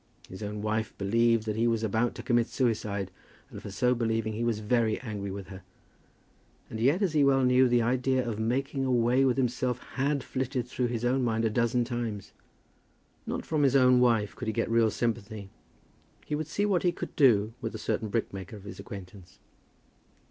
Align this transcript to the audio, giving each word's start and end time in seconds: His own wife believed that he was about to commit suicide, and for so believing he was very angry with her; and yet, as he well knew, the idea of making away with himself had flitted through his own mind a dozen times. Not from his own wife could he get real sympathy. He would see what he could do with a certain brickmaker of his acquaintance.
His 0.27 0.41
own 0.41 0.63
wife 0.63 0.97
believed 0.97 1.45
that 1.45 1.55
he 1.55 1.67
was 1.67 1.83
about 1.83 2.15
to 2.15 2.23
commit 2.23 2.47
suicide, 2.47 3.11
and 3.51 3.61
for 3.61 3.69
so 3.69 3.93
believing 3.93 4.33
he 4.33 4.43
was 4.43 4.57
very 4.57 4.99
angry 5.01 5.29
with 5.29 5.49
her; 5.49 5.61
and 6.71 6.79
yet, 6.79 7.03
as 7.03 7.13
he 7.13 7.23
well 7.23 7.43
knew, 7.43 7.67
the 7.69 7.83
idea 7.83 8.27
of 8.27 8.39
making 8.39 8.83
away 8.83 9.23
with 9.25 9.37
himself 9.37 9.77
had 9.93 10.23
flitted 10.23 10.67
through 10.67 10.87
his 10.87 11.05
own 11.05 11.23
mind 11.23 11.45
a 11.45 11.51
dozen 11.51 11.83
times. 11.83 12.31
Not 13.27 13.45
from 13.45 13.61
his 13.61 13.75
own 13.75 13.99
wife 13.99 14.35
could 14.35 14.47
he 14.47 14.53
get 14.55 14.71
real 14.71 14.89
sympathy. 14.89 15.51
He 16.25 16.33
would 16.33 16.47
see 16.47 16.65
what 16.65 16.81
he 16.81 16.91
could 16.91 17.15
do 17.15 17.53
with 17.61 17.75
a 17.75 17.77
certain 17.77 18.09
brickmaker 18.09 18.55
of 18.55 18.63
his 18.63 18.79
acquaintance. 18.79 19.37